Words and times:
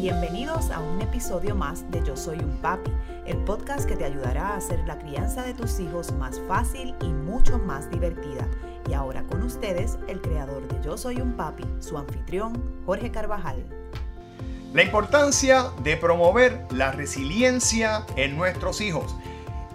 Bienvenidos 0.00 0.70
a 0.70 0.80
un 0.80 1.02
episodio 1.02 1.54
más 1.54 1.90
de 1.90 2.02
Yo 2.02 2.16
Soy 2.16 2.38
un 2.38 2.56
Papi, 2.62 2.90
el 3.26 3.36
podcast 3.44 3.86
que 3.86 3.96
te 3.96 4.06
ayudará 4.06 4.48
a 4.48 4.56
hacer 4.56 4.78
la 4.86 4.98
crianza 4.98 5.42
de 5.42 5.52
tus 5.52 5.78
hijos 5.78 6.10
más 6.12 6.40
fácil 6.48 6.94
y 7.02 7.08
mucho 7.08 7.58
más 7.58 7.90
divertida. 7.90 8.48
Y 8.88 8.94
ahora 8.94 9.24
con 9.24 9.42
ustedes, 9.42 9.98
el 10.08 10.22
creador 10.22 10.66
de 10.68 10.82
Yo 10.82 10.96
Soy 10.96 11.20
un 11.20 11.34
Papi, 11.34 11.64
su 11.80 11.98
anfitrión, 11.98 12.82
Jorge 12.86 13.10
Carvajal. 13.10 13.62
La 14.72 14.84
importancia 14.84 15.66
de 15.82 15.98
promover 15.98 16.64
la 16.70 16.92
resiliencia 16.92 18.06
en 18.16 18.38
nuestros 18.38 18.80
hijos. 18.80 19.14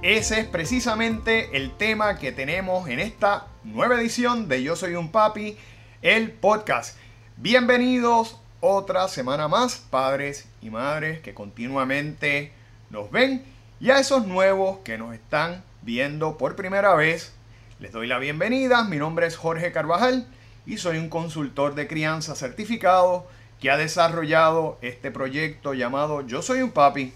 Ese 0.01 0.39
es 0.39 0.47
precisamente 0.47 1.55
el 1.55 1.71
tema 1.77 2.17
que 2.17 2.31
tenemos 2.31 2.89
en 2.89 2.99
esta 2.99 3.45
nueva 3.63 4.01
edición 4.01 4.47
de 4.47 4.63
Yo 4.63 4.75
Soy 4.75 4.95
un 4.95 5.11
Papi, 5.11 5.55
el 6.01 6.31
podcast. 6.31 6.97
Bienvenidos 7.37 8.39
otra 8.67 9.07
semana 9.07 9.47
más, 9.47 9.75
padres 9.75 10.47
y 10.59 10.71
madres 10.71 11.19
que 11.19 11.35
continuamente 11.35 12.51
nos 12.89 13.11
ven 13.11 13.45
y 13.79 13.91
a 13.91 13.99
esos 13.99 14.25
nuevos 14.25 14.79
que 14.79 14.97
nos 14.97 15.13
están 15.13 15.63
viendo 15.83 16.39
por 16.39 16.55
primera 16.55 16.95
vez. 16.95 17.31
Les 17.79 17.91
doy 17.91 18.07
la 18.07 18.17
bienvenida, 18.17 18.83
mi 18.83 18.97
nombre 18.97 19.27
es 19.27 19.37
Jorge 19.37 19.71
Carvajal 19.71 20.25
y 20.65 20.77
soy 20.77 20.97
un 20.97 21.09
consultor 21.09 21.75
de 21.75 21.87
crianza 21.87 22.33
certificado 22.33 23.27
que 23.61 23.69
ha 23.69 23.77
desarrollado 23.77 24.79
este 24.81 25.11
proyecto 25.11 25.75
llamado 25.75 26.25
Yo 26.25 26.41
Soy 26.41 26.63
un 26.63 26.71
Papi 26.71 27.13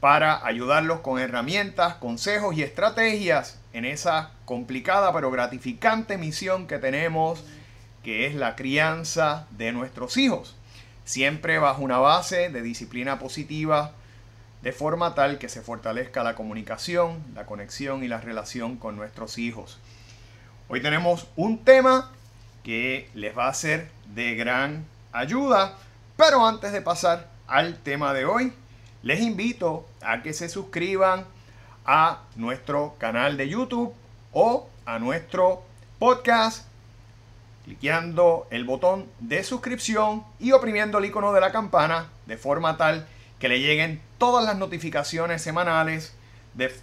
para 0.00 0.44
ayudarlos 0.44 1.00
con 1.00 1.20
herramientas, 1.20 1.94
consejos 1.94 2.56
y 2.56 2.64
estrategias 2.64 3.60
en 3.72 3.84
esa 3.84 4.32
complicada 4.44 5.12
pero 5.12 5.30
gratificante 5.30 6.18
misión 6.18 6.66
que 6.66 6.78
tenemos 6.78 7.44
que 8.02 8.26
es 8.26 8.34
la 8.34 8.56
crianza 8.56 9.46
de 9.52 9.70
nuestros 9.70 10.16
hijos 10.16 10.56
siempre 11.04 11.58
bajo 11.58 11.82
una 11.82 11.98
base 11.98 12.48
de 12.50 12.62
disciplina 12.62 13.18
positiva, 13.18 13.92
de 14.62 14.72
forma 14.72 15.14
tal 15.14 15.38
que 15.38 15.48
se 15.48 15.60
fortalezca 15.60 16.24
la 16.24 16.34
comunicación, 16.34 17.22
la 17.34 17.44
conexión 17.44 18.02
y 18.02 18.08
la 18.08 18.20
relación 18.20 18.76
con 18.76 18.96
nuestros 18.96 19.38
hijos. 19.38 19.78
Hoy 20.68 20.80
tenemos 20.80 21.26
un 21.36 21.62
tema 21.62 22.10
que 22.62 23.10
les 23.14 23.36
va 23.36 23.48
a 23.48 23.54
ser 23.54 23.90
de 24.14 24.34
gran 24.34 24.86
ayuda, 25.12 25.76
pero 26.16 26.46
antes 26.46 26.72
de 26.72 26.80
pasar 26.80 27.28
al 27.46 27.76
tema 27.76 28.14
de 28.14 28.24
hoy, 28.24 28.54
les 29.02 29.20
invito 29.20 29.86
a 30.00 30.22
que 30.22 30.32
se 30.32 30.48
suscriban 30.48 31.26
a 31.84 32.22
nuestro 32.36 32.96
canal 32.98 33.36
de 33.36 33.50
YouTube 33.50 33.92
o 34.32 34.70
a 34.86 34.98
nuestro 34.98 35.62
podcast 35.98 36.66
cliqueando 37.64 38.46
el 38.50 38.64
botón 38.64 39.06
de 39.20 39.42
suscripción 39.42 40.24
y 40.38 40.52
oprimiendo 40.52 40.98
el 40.98 41.06
icono 41.06 41.32
de 41.32 41.40
la 41.40 41.52
campana 41.52 42.08
de 42.26 42.36
forma 42.36 42.76
tal 42.76 43.06
que 43.38 43.48
le 43.48 43.60
lleguen 43.60 44.00
todas 44.18 44.44
las 44.44 44.56
notificaciones 44.56 45.42
semanales 45.42 46.14
de, 46.54 46.74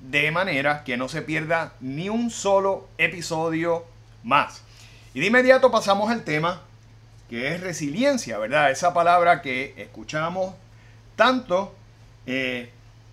de 0.00 0.30
manera 0.30 0.84
que 0.84 0.96
no 0.96 1.08
se 1.08 1.22
pierda 1.22 1.72
ni 1.80 2.08
un 2.08 2.30
solo 2.30 2.88
episodio 2.98 3.84
más. 4.22 4.62
Y 5.14 5.20
de 5.20 5.26
inmediato 5.26 5.70
pasamos 5.70 6.10
al 6.10 6.22
tema 6.22 6.62
que 7.28 7.54
es 7.54 7.60
resiliencia, 7.60 8.38
¿verdad? 8.38 8.70
Esa 8.70 8.92
palabra 8.92 9.40
que 9.40 9.74
escuchamos 9.76 10.54
tanto 11.16 11.74
eh, 12.26 12.70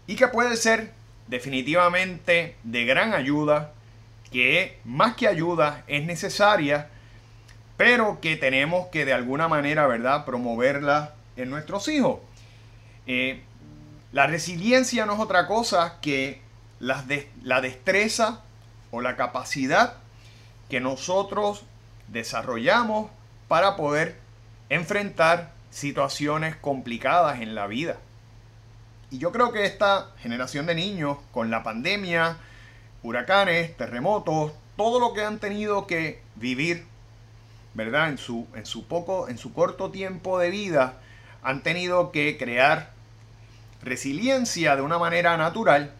y 0.08 0.16
que 0.16 0.28
puede 0.28 0.58
ser 0.58 0.92
definitivamente 1.28 2.56
de 2.64 2.86
gran 2.86 3.14
ayuda, 3.14 3.74
que 4.32 4.80
más 4.86 5.16
que 5.16 5.28
ayuda 5.28 5.84
es 5.88 6.04
necesaria 6.06 6.90
pero 7.78 8.20
que 8.20 8.36
tenemos 8.36 8.88
que 8.88 9.06
de 9.06 9.14
alguna 9.14 9.48
manera, 9.48 9.86
¿verdad?, 9.88 10.26
promoverla 10.26 11.14
en 11.36 11.50
nuestros 11.50 11.88
hijos. 11.88 12.20
Eh, 13.06 13.42
la 14.12 14.26
resiliencia 14.26 15.06
no 15.06 15.14
es 15.14 15.20
otra 15.20 15.48
cosa 15.48 16.00
que 16.02 16.42
la, 16.80 17.06
la 17.44 17.62
destreza 17.62 18.42
o 18.92 19.02
la 19.02 19.16
capacidad 19.16 19.96
que 20.70 20.80
nosotros 20.80 21.64
desarrollamos 22.08 23.12
para 23.48 23.76
poder 23.76 24.18
enfrentar 24.70 25.52
situaciones 25.70 26.56
complicadas 26.56 27.42
en 27.42 27.54
la 27.54 27.68
vida. 27.68 27.98
Y 29.12 29.20
yo 29.20 29.32
creo 29.32 29.54
que 29.54 29.66
esta 29.66 30.10
generación 30.20 30.66
de 30.66 30.76
niños, 30.76 31.18
con 31.32 31.50
la 31.50 31.64
pandemia, 31.64 32.38
huracanes, 33.04 33.78
terremotos, 33.78 34.52
todo 34.76 35.00
lo 35.00 35.14
que 35.14 35.24
han 35.24 35.40
tenido 35.40 35.88
que 35.88 36.22
vivir 36.36 36.86
¿verdad? 37.78 38.10
En 38.10 38.18
su, 38.18 38.48
en 38.56 38.66
su 38.66 38.88
poco, 38.88 39.30
en 39.30 39.38
su 39.38 39.54
corto 39.54 39.92
tiempo 39.92 40.40
de 40.40 40.50
vida, 40.50 40.98
han 41.44 41.62
tenido 41.62 42.12
que 42.12 42.36
crear 42.36 42.92
resiliencia 43.84 44.76
de 44.76 44.82
una 44.82 44.98
manera 44.98 45.38
natural, 45.38 45.94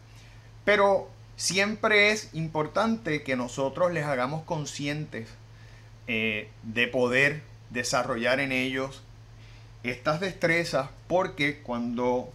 pero 0.66 1.08
siempre 1.36 2.10
es 2.10 2.34
importante 2.34 3.22
que 3.22 3.36
nosotros 3.36 3.94
les 3.94 4.06
hagamos 4.06 4.44
conscientes 4.44 5.30
eh, 6.08 6.50
de 6.64 6.88
poder 6.88 7.44
desarrollar 7.70 8.40
en 8.40 8.52
ellos 8.52 9.04
estas 9.84 10.20
destrezas, 10.20 10.90
porque 11.08 11.62
cuando 11.62 12.28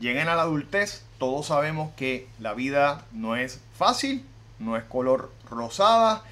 lleguen 0.00 0.28
a 0.28 0.34
la 0.34 0.42
adultez, 0.42 1.04
todos 1.18 1.48
sabemos 1.48 1.92
que 1.94 2.26
la 2.38 2.54
vida 2.54 3.04
no 3.12 3.36
es 3.36 3.60
fácil, 3.76 4.24
no 4.58 4.78
es 4.78 4.84
color 4.84 5.30
rosada 5.50 6.24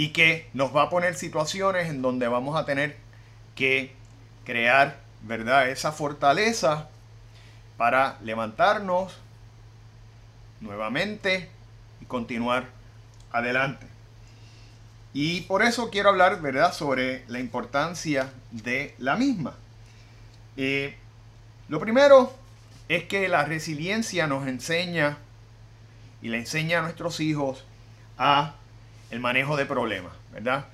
y 0.00 0.12
que 0.12 0.48
nos 0.54 0.74
va 0.74 0.84
a 0.84 0.88
poner 0.88 1.14
situaciones 1.14 1.90
en 1.90 2.00
donde 2.00 2.26
vamos 2.26 2.58
a 2.58 2.64
tener 2.64 2.96
que 3.54 3.92
crear, 4.46 4.96
¿verdad? 5.20 5.68
Esa 5.68 5.92
fortaleza 5.92 6.88
para 7.76 8.16
levantarnos 8.22 9.14
nuevamente 10.62 11.50
y 12.00 12.06
continuar 12.06 12.64
adelante. 13.30 13.86
Y 15.12 15.42
por 15.42 15.62
eso 15.62 15.90
quiero 15.90 16.08
hablar, 16.08 16.40
¿verdad?, 16.40 16.72
sobre 16.72 17.22
la 17.28 17.38
importancia 17.38 18.32
de 18.52 18.94
la 18.96 19.16
misma. 19.16 19.52
Eh, 20.56 20.96
lo 21.68 21.78
primero 21.78 22.32
es 22.88 23.04
que 23.04 23.28
la 23.28 23.44
resiliencia 23.44 24.26
nos 24.26 24.48
enseña 24.48 25.18
y 26.22 26.28
le 26.28 26.38
enseña 26.38 26.78
a 26.78 26.82
nuestros 26.84 27.20
hijos 27.20 27.66
a 28.16 28.54
el 29.10 29.20
manejo 29.20 29.56
de 29.56 29.66
problemas, 29.66 30.12
¿verdad? 30.32 30.66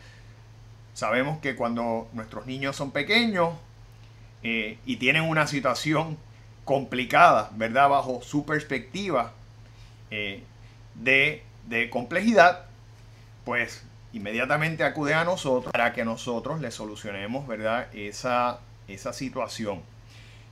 Sabemos 0.95 1.39
que 1.41 1.57
cuando 1.57 2.09
nuestros 2.13 2.47
niños 2.47 2.77
son 2.77 2.91
pequeños 2.91 3.55
eh, 4.43 4.79
y 4.87 4.97
tienen 4.97 5.23
una 5.23 5.47
situación 5.47 6.17
complicada, 6.65 7.51
¿verdad? 7.55 7.89
Bajo 7.89 8.23
su 8.23 8.45
perspectiva 8.45 9.33
eh, 10.11 10.43
de, 10.95 11.43
complejidad, 11.91 12.67
pues 13.45 13.85
inmediatamente 14.13 14.85
acude 14.85 15.15
a 15.15 15.25
nosotros 15.25 15.73
para 15.73 15.93
que 15.93 16.05
nosotros 16.05 16.61
le 16.61 16.71
solucionemos, 16.71 17.47
¿verdad? 17.47 17.89
Esa, 17.95 18.61
esa 18.89 19.13
situación. 19.13 19.83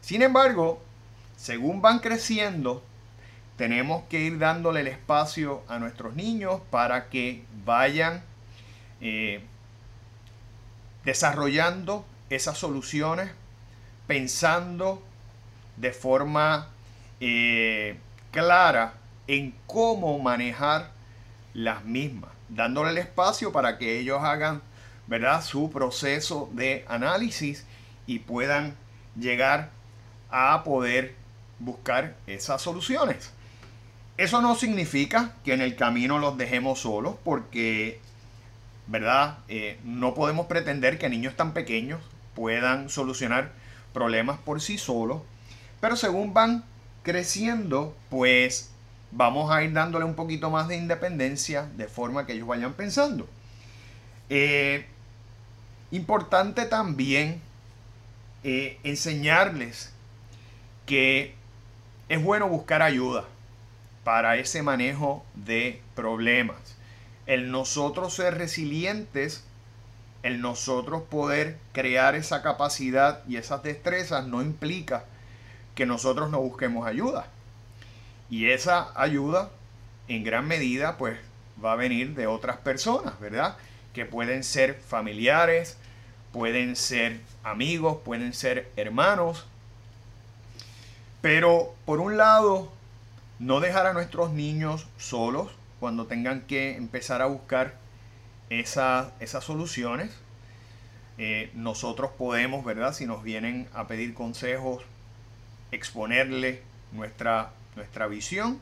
Sin 0.00 0.23
embargo, 0.23 0.83
según 1.37 1.81
van 1.81 2.00
creciendo, 2.00 2.83
tenemos 3.57 4.05
que 4.09 4.21
ir 4.21 4.39
dándole 4.39 4.81
el 4.81 4.89
espacio 4.89 5.63
a 5.69 5.79
nuestros 5.79 6.15
niños 6.15 6.61
para 6.71 7.09
que 7.09 7.45
vayan 7.65 8.23
eh, 9.01 9.43
desarrollando 11.05 12.05
esas 12.31 12.59
soluciones, 12.59 13.31
pensando 14.07 15.03
de 15.77 15.93
forma 15.93 16.69
eh, 17.21 17.97
clara 18.33 18.95
en 19.27 19.55
cómo 19.67 20.19
manejar 20.19 20.91
las 21.53 21.85
mismas, 21.85 22.31
dándole 22.49 22.91
el 22.91 22.99
espacio 22.99 23.53
para 23.53 23.79
que 23.79 23.99
ellos 23.99 24.23
hagan 24.23 24.63
¿verdad? 25.07 25.43
su 25.45 25.71
proceso 25.71 26.49
de 26.53 26.85
análisis 26.89 27.65
y 28.07 28.19
puedan 28.19 28.75
llegar 29.17 29.71
a 30.31 30.65
poder 30.65 31.15
buscar 31.61 32.17
esas 32.27 32.61
soluciones. 32.61 33.31
Eso 34.16 34.40
no 34.40 34.55
significa 34.55 35.32
que 35.44 35.55
en 35.55 35.61
el 35.61 35.75
camino 35.75 36.20
los 36.20 36.38
dejemos 36.38 36.81
solos, 36.81 37.16
porque, 37.25 37.99
¿verdad? 38.87 39.38
Eh, 39.49 39.78
no 39.82 40.14
podemos 40.14 40.46
pretender 40.46 40.99
que 40.99 41.08
niños 41.08 41.34
tan 41.34 41.52
pequeños 41.52 42.00
puedan 42.37 42.88
solucionar 42.90 43.50
problemas 43.93 44.38
por 44.38 44.61
sí 44.61 44.78
solos, 44.78 45.22
pero 45.81 45.96
según 45.96 46.32
van 46.32 46.64
creciendo, 47.02 47.96
pues 48.08 48.70
vamos 49.11 49.50
a 49.50 49.64
ir 49.64 49.72
dándole 49.72 50.05
un 50.05 50.14
poquito 50.14 50.49
más 50.49 50.69
de 50.69 50.76
independencia 50.76 51.69
de 51.76 51.88
forma 51.88 52.25
que 52.25 52.34
ellos 52.34 52.46
vayan 52.46 52.75
pensando. 52.75 53.28
Eh, 54.31 54.87
importante 55.90 56.66
también 56.66 57.40
eh, 58.44 58.78
enseñarles 58.84 59.93
que 60.87 61.34
es 62.08 62.22
bueno 62.22 62.49
buscar 62.49 62.81
ayuda 62.81 63.25
para 64.05 64.37
ese 64.37 64.62
manejo 64.62 65.25
de 65.35 65.83
problemas. 65.95 66.77
El 67.27 67.51
nosotros 67.51 68.15
ser 68.15 68.37
resilientes 68.37 69.45
el 70.25 70.41
nosotros 70.41 71.03
poder 71.03 71.59
crear 71.73 72.15
esa 72.15 72.41
capacidad 72.41 73.23
y 73.29 73.37
esas 73.37 73.62
destrezas 73.62 74.27
no 74.27 74.41
implica 74.41 75.05
que 75.75 75.85
nosotros 75.85 76.31
no 76.31 76.41
busquemos 76.41 76.87
ayuda. 76.87 77.27
Y 78.31 78.49
esa 78.49 78.91
ayuda 78.99 79.51
en 80.09 80.25
gran 80.25 80.49
medida 80.49 80.97
pues 80.97 81.19
va 81.62 81.73
a 81.73 81.77
venir 81.77 82.15
de 82.15 82.27
otras 82.27 82.57
personas, 82.57 83.21
¿verdad? 83.21 83.59
Que 83.93 84.07
pueden 84.07 84.45
ser 84.45 84.81
familiares, 84.89 85.77
pueden 86.33 86.75
ser 86.75 87.21
amigos, 87.43 87.99
pueden 88.03 88.33
ser 88.33 88.73
hermanos. 88.77 89.47
Pero 91.21 91.75
por 91.85 92.00
un 92.00 92.17
lado, 92.17 92.73
no 93.39 93.61
dejar 93.61 93.87
a 93.87 93.93
nuestros 93.93 94.33
niños 94.33 94.87
solos 94.97 95.51
cuando 95.81 96.07
tengan 96.07 96.43
que 96.43 96.77
empezar 96.77 97.23
a 97.23 97.27
buscar 97.27 97.75
esas 98.49 99.13
soluciones. 99.41 100.11
Eh, 101.19 101.51
nosotros 101.55 102.11
podemos, 102.17 102.65
¿verdad? 102.65 102.93
Si 102.93 103.07
nos 103.07 103.23
vienen 103.23 103.69
a 103.73 103.87
pedir 103.87 104.15
consejos, 104.15 104.83
exponerle 105.71 106.63
nuestra, 106.93 107.53
nuestra 107.77 108.07
visión, 108.07 108.59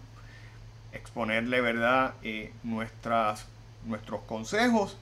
exponerle, 0.92 1.60
¿verdad? 1.60 2.14
Eh, 2.22 2.52
nuestras, 2.62 3.46
nuestros 3.86 4.22
consejos, 4.22 4.96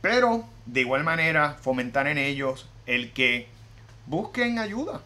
pero 0.00 0.44
de 0.66 0.80
igual 0.80 1.04
manera 1.04 1.56
fomentar 1.60 2.06
en 2.06 2.18
ellos 2.18 2.68
el 2.86 3.12
que 3.12 3.48
busquen 4.06 4.58
ayuda. 4.58 5.00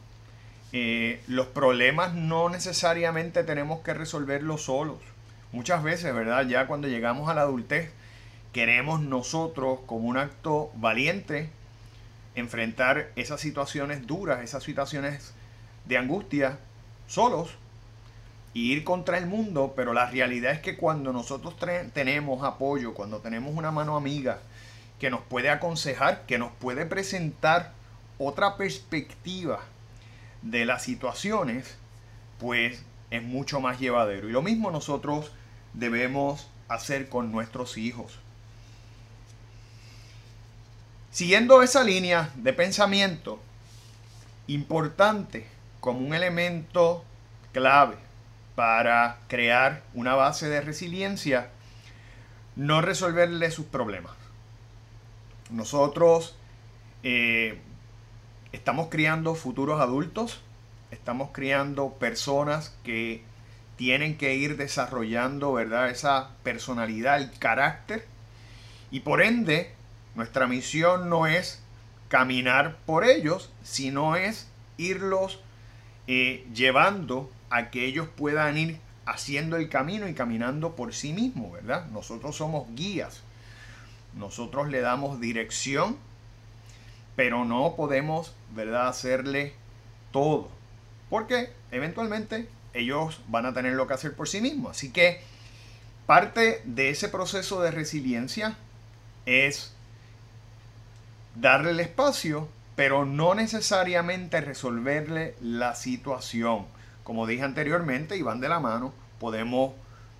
Eh, 0.72 1.22
los 1.28 1.46
problemas 1.46 2.14
no 2.14 2.50
necesariamente 2.50 3.42
tenemos 3.42 3.80
que 3.80 3.94
resolverlos 3.94 4.64
solos. 4.64 4.98
Muchas 5.52 5.82
veces, 5.82 6.14
¿verdad? 6.14 6.46
Ya 6.46 6.66
cuando 6.66 6.88
llegamos 6.88 7.30
a 7.30 7.34
la 7.34 7.42
adultez, 7.42 7.90
queremos 8.52 9.00
nosotros, 9.00 9.78
como 9.86 10.08
un 10.08 10.18
acto 10.18 10.70
valiente, 10.74 11.48
enfrentar 12.34 13.10
esas 13.16 13.40
situaciones 13.40 14.06
duras, 14.06 14.42
esas 14.42 14.62
situaciones 14.62 15.32
de 15.86 15.96
angustia, 15.96 16.58
solos, 17.06 17.50
y 18.52 18.72
ir 18.72 18.84
contra 18.84 19.16
el 19.16 19.26
mundo, 19.26 19.72
pero 19.74 19.94
la 19.94 20.10
realidad 20.10 20.52
es 20.52 20.60
que 20.60 20.76
cuando 20.76 21.12
nosotros 21.12 21.54
tenemos 21.94 22.44
apoyo, 22.44 22.92
cuando 22.92 23.18
tenemos 23.20 23.54
una 23.54 23.70
mano 23.70 23.96
amiga 23.96 24.40
que 24.98 25.10
nos 25.10 25.20
puede 25.20 25.48
aconsejar, 25.48 26.26
que 26.26 26.38
nos 26.38 26.52
puede 26.52 26.84
presentar 26.84 27.72
otra 28.18 28.56
perspectiva 28.56 29.60
de 30.42 30.64
las 30.64 30.82
situaciones, 30.82 31.76
pues 32.38 32.84
es 33.10 33.22
mucho 33.22 33.60
más 33.60 33.78
llevadero. 33.78 34.28
Y 34.28 34.32
lo 34.32 34.42
mismo 34.42 34.70
nosotros 34.70 35.32
debemos 35.74 36.48
hacer 36.68 37.08
con 37.08 37.32
nuestros 37.32 37.78
hijos. 37.78 38.18
Siguiendo 41.10 41.62
esa 41.62 41.82
línea 41.82 42.30
de 42.36 42.52
pensamiento, 42.52 43.40
importante 44.46 45.46
como 45.80 46.00
un 46.00 46.14
elemento 46.14 47.04
clave 47.52 47.96
para 48.54 49.18
crear 49.28 49.82
una 49.94 50.14
base 50.14 50.48
de 50.48 50.60
resiliencia, 50.60 51.50
no 52.56 52.80
resolverle 52.80 53.50
sus 53.50 53.66
problemas. 53.66 54.12
Nosotros 55.50 56.36
eh, 57.02 57.60
estamos 58.52 58.88
criando 58.88 59.34
futuros 59.34 59.80
adultos, 59.80 60.40
estamos 60.90 61.30
criando 61.32 61.90
personas 61.94 62.74
que 62.84 63.22
tienen 63.76 64.16
que 64.16 64.34
ir 64.34 64.56
desarrollando, 64.56 65.52
¿verdad? 65.52 65.90
Esa 65.90 66.30
personalidad, 66.42 67.18
el 67.18 67.30
carácter. 67.38 68.06
Y 68.90 69.00
por 69.00 69.22
ende, 69.22 69.72
nuestra 70.14 70.46
misión 70.46 71.08
no 71.08 71.26
es 71.26 71.62
caminar 72.08 72.76
por 72.86 73.04
ellos, 73.04 73.50
sino 73.62 74.16
es 74.16 74.48
irlos 74.78 75.38
eh, 76.06 76.46
llevando 76.54 77.30
a 77.50 77.70
que 77.70 77.84
ellos 77.84 78.08
puedan 78.16 78.56
ir 78.56 78.80
haciendo 79.06 79.56
el 79.56 79.68
camino 79.68 80.08
y 80.08 80.14
caminando 80.14 80.74
por 80.74 80.94
sí 80.94 81.12
mismos, 81.12 81.52
¿verdad? 81.52 81.86
Nosotros 81.86 82.36
somos 82.36 82.66
guías, 82.74 83.22
nosotros 84.14 84.68
le 84.68 84.80
damos 84.80 85.20
dirección, 85.20 85.96
pero 87.18 87.44
no 87.44 87.74
podemos, 87.74 88.32
¿verdad?, 88.54 88.86
hacerle 88.86 89.52
todo, 90.12 90.48
porque 91.10 91.52
eventualmente 91.72 92.48
ellos 92.74 93.20
van 93.26 93.44
a 93.44 93.52
tener 93.52 93.72
lo 93.72 93.88
que 93.88 93.94
hacer 93.94 94.14
por 94.14 94.28
sí 94.28 94.40
mismos. 94.40 94.76
Así 94.76 94.92
que 94.92 95.20
parte 96.06 96.62
de 96.64 96.90
ese 96.90 97.08
proceso 97.08 97.60
de 97.60 97.72
resiliencia 97.72 98.56
es 99.26 99.74
darle 101.34 101.72
el 101.72 101.80
espacio, 101.80 102.48
pero 102.76 103.04
no 103.04 103.34
necesariamente 103.34 104.40
resolverle 104.40 105.34
la 105.40 105.74
situación. 105.74 106.66
Como 107.02 107.26
dije 107.26 107.42
anteriormente, 107.42 108.16
y 108.16 108.22
van 108.22 108.38
de 108.38 108.48
la 108.48 108.60
mano, 108.60 108.94
podemos 109.18 109.72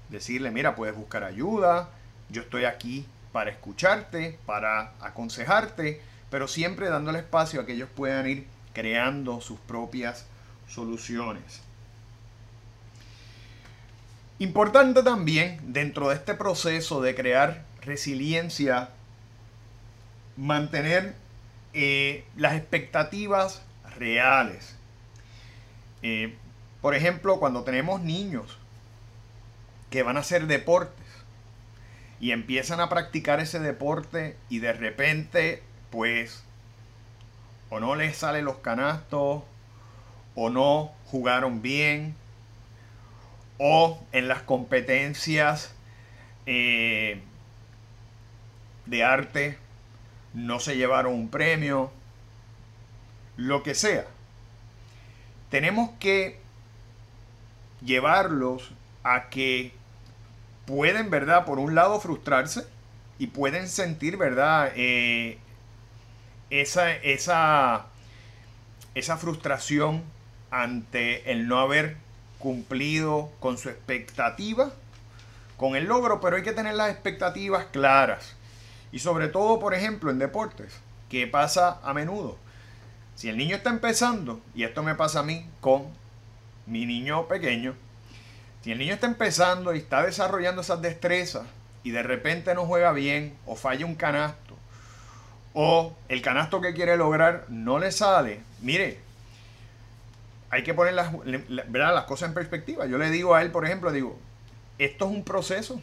decirle, 0.09 0.51
mira, 0.51 0.75
puedes 0.75 0.97
buscar 0.97 1.23
ayuda, 1.23 1.91
yo 2.29 2.43
estoy 2.43 2.65
aquí 2.65 3.07
para 3.31 3.51
escucharte, 3.51 4.37
para 4.47 4.95
aconsejarte, 5.01 6.03
pero 6.31 6.49
siempre 6.49 6.89
dándole 6.89 7.21
espacio 7.21 7.61
a 7.61 7.67
que 7.67 7.73
ellos 7.73 7.89
puedan 7.95 8.29
ir 8.29 8.47
creando 8.73 9.41
sus 9.41 9.59
propias 9.61 10.27
soluciones. 10.69 11.63
Importante 14.39 15.03
también 15.03 15.59
dentro 15.73 16.11
de 16.11 16.15
este 16.15 16.35
proceso 16.35 17.03
de 17.03 17.15
crear 17.15 17.65
resiliencia 17.83 18.91
mantener 20.37 21.17
eh, 21.73 22.25
las 22.37 22.55
expectativas 22.55 23.63
reales. 23.97 24.77
Eh, 26.03 26.37
por 26.81 26.95
ejemplo, 26.95 27.41
cuando 27.41 27.65
tenemos 27.65 28.01
niños 28.01 28.59
que 29.91 30.03
van 30.05 30.17
a 30.17 30.21
hacer 30.21 30.47
deportes 30.47 31.07
y 32.21 32.31
empiezan 32.31 32.81
a 32.81 32.89
practicar 32.89 33.41
ese 33.41 33.59
deporte 33.59 34.37
y 34.49 34.61
de 34.61 34.73
repente, 34.73 35.63
pues, 35.91 36.43
o 37.71 37.81
no 37.81 37.95
les 37.95 38.17
salen 38.17 38.45
los 38.45 38.59
canastos, 38.59 39.43
o 40.35 40.51
no 40.51 40.93
jugaron 41.07 41.63
bien, 41.63 42.15
o 43.59 43.99
en 44.13 44.29
las 44.29 44.43
competencias 44.43 45.73
eh, 46.47 47.21
de 48.87 49.05
arte 49.05 49.59
no 50.35 50.61
se 50.61 50.77
llevaron 50.77 51.13
un 51.13 51.29
premio, 51.29 51.91
lo 53.37 53.63
que 53.63 53.75
sea. 53.75 54.07
Tenemos 55.51 55.91
que 55.99 56.39
llevarlos 57.83 58.71
a 59.03 59.29
que 59.29 59.73
pueden, 60.67 61.11
¿verdad? 61.11 61.45
Por 61.45 61.59
un 61.59 61.75
lado 61.75 62.01
frustrarse 62.01 62.67
y 63.19 63.29
pueden 63.29 63.69
sentir, 63.69 64.17
¿verdad? 64.17 64.73
Eh, 64.77 65.39
esa, 66.51 66.93
esa, 66.93 67.87
esa 68.95 69.17
frustración 69.17 70.03
ante 70.51 71.31
el 71.31 71.49
no 71.49 71.59
haber 71.59 71.97
cumplido 72.39 73.31
con 73.41 73.59
su 73.59 73.69
expectativa, 73.69 74.73
con 75.57 75.77
el 75.77 75.85
logro, 75.85 76.21
pero 76.21 76.37
hay 76.37 76.43
que 76.43 76.53
tener 76.53 76.75
las 76.75 76.91
expectativas 76.91 77.67
claras. 77.67 78.35
Y 78.93 79.01
sobre 79.01 79.29
todo, 79.29 79.59
por 79.59 79.75
ejemplo, 79.75 80.11
en 80.11 80.19
deportes, 80.19 80.73
que 81.11 81.27
pasa 81.27 81.81
a 81.83 81.93
menudo. 81.93 82.39
Si 83.17 83.29
el 83.29 83.37
niño 83.37 83.57
está 83.57 83.71
empezando, 83.71 84.41
y 84.55 84.63
esto 84.63 84.83
me 84.83 84.95
pasa 84.95 85.21
a 85.21 85.25
mí 85.25 85.47
con 85.61 85.87
mi 86.67 86.87
niño 86.87 87.27
pequeño, 87.27 87.75
si 88.63 88.73
el 88.73 88.79
niño 88.79 88.95
está 88.95 89.07
empezando 89.07 89.75
y 89.75 89.79
está 89.79 90.03
desarrollando 90.03 90.63
esas 90.63 90.81
destrezas 90.81 91.47
y 91.83 91.91
de 91.91 92.03
repente 92.03 92.55
no 92.55 92.67
juega 92.67 92.93
bien 92.93 93.37
o 93.47 93.57
falla 93.57 93.87
un 93.87 93.95
canasto 93.95 94.48
o 95.61 95.93
el 96.09 96.23
canasto 96.23 96.61
que 96.61 96.73
quiere 96.73 96.97
lograr 96.97 97.47
no 97.49 97.81
le 97.81 97.91
sale, 97.91 98.43
mire, 98.61 99.01
hay 100.51 100.63
que 100.63 100.73
poner 100.73 100.95
las, 100.95 101.13
las 101.49 102.05
cosas 102.05 102.29
en 102.29 102.35
perspectiva. 102.35 102.87
Yo 102.87 102.97
le 102.97 103.11
digo 103.11 103.35
a 103.35 103.43
él, 103.43 103.51
por 103.51 103.67
ejemplo, 103.67 103.91
digo, 103.91 104.17
esto 104.79 105.07
es 105.07 105.11
un 105.11 105.25
proceso 105.25 105.83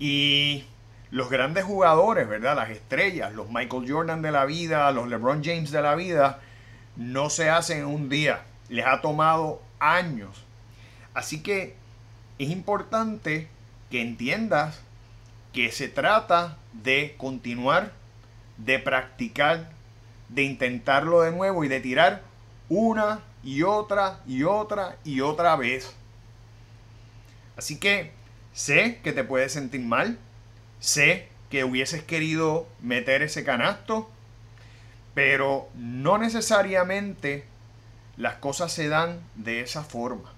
y 0.00 0.64
los 1.12 1.30
grandes 1.30 1.62
jugadores, 1.62 2.28
¿verdad? 2.28 2.56
Las 2.56 2.70
estrellas, 2.70 3.32
los 3.34 3.48
Michael 3.50 3.88
Jordan 3.88 4.20
de 4.20 4.32
la 4.32 4.44
vida, 4.46 4.90
los 4.90 5.06
LeBron 5.06 5.44
James 5.44 5.70
de 5.70 5.82
la 5.82 5.94
vida, 5.94 6.40
no 6.96 7.30
se 7.30 7.50
hacen 7.50 7.78
en 7.78 7.86
un 7.86 8.08
día. 8.08 8.42
Les 8.68 8.84
ha 8.84 9.00
tomado 9.00 9.62
años. 9.78 10.42
Así 11.14 11.40
que 11.40 11.76
es 12.40 12.50
importante 12.50 13.46
que 13.92 14.02
entiendas 14.02 14.80
que 15.52 15.70
se 15.70 15.86
trata 15.86 16.56
de 16.72 17.14
continuar, 17.16 17.99
de 18.64 18.78
practicar, 18.78 19.70
de 20.28 20.42
intentarlo 20.42 21.22
de 21.22 21.32
nuevo 21.32 21.64
y 21.64 21.68
de 21.68 21.80
tirar 21.80 22.22
una 22.68 23.20
y 23.42 23.62
otra 23.62 24.20
y 24.26 24.44
otra 24.44 24.96
y 25.04 25.20
otra 25.20 25.56
vez. 25.56 25.94
Así 27.56 27.78
que 27.78 28.12
sé 28.52 29.00
que 29.02 29.12
te 29.12 29.24
puedes 29.24 29.52
sentir 29.52 29.80
mal, 29.80 30.18
Sé 30.80 31.28
que 31.50 31.62
hubieses 31.62 32.02
querido 32.02 32.66
meter 32.80 33.20
ese 33.20 33.44
canasto, 33.44 34.08
pero 35.14 35.68
no 35.74 36.16
necesariamente 36.16 37.44
las 38.16 38.36
cosas 38.36 38.72
se 38.72 38.88
dan 38.88 39.20
de 39.34 39.60
esa 39.60 39.84
forma, 39.84 40.32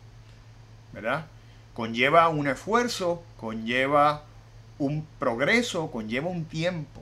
¿verdad? 0.93 1.27
Conlleva 1.75 2.29
un 2.29 2.49
esfuerzo, 2.49 3.23
conlleva 3.37 4.25
un 4.79 5.07
progreso, 5.21 5.93
conlleva 5.93 6.29
un 6.29 6.45
tiempo. 6.45 7.02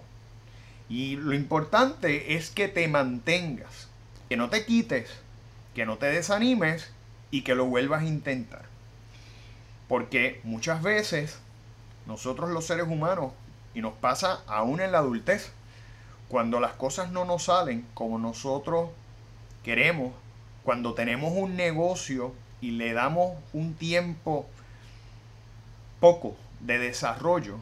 Y 0.91 1.15
lo 1.15 1.35
importante 1.35 2.35
es 2.35 2.51
que 2.51 2.67
te 2.67 2.89
mantengas, 2.89 3.89
que 4.29 4.37
no 4.37 4.51
te 4.51 4.67
quites, 4.67 5.09
que 5.73 5.87
no 5.87 5.99
te 5.99 6.07
desanimes 6.07 6.91
y 7.31 7.43
que 7.43 7.55
lo 7.55 7.67
vuelvas 7.67 8.03
a 8.03 8.07
intentar. 8.07 8.65
Porque 9.89 10.41
muchas 10.43 10.83
veces 10.83 11.39
nosotros 12.07 12.51
los 12.51 12.67
seres 12.67 12.89
humanos, 12.89 13.33
y 13.73 13.83
nos 13.83 13.93
pasa 13.93 14.41
aún 14.49 14.81
en 14.81 14.91
la 14.91 14.99
adultez, 14.99 15.53
cuando 16.29 16.59
las 16.59 16.73
cosas 16.73 17.13
no 17.13 17.25
nos 17.25 17.45
salen 17.45 17.87
como 17.95 18.19
nosotros 18.19 18.91
queremos, 19.63 20.13
cuando 20.65 20.95
tenemos 20.95 21.33
un 21.37 21.55
negocio 21.57 22.35
y 22.61 22.73
le 22.73 22.93
damos 22.95 23.39
un 23.53 23.75
tiempo 23.75 24.45
poco 26.01 26.37
de 26.59 26.79
desarrollo 26.79 27.61